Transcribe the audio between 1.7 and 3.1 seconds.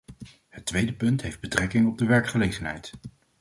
op de werkgelegenheid.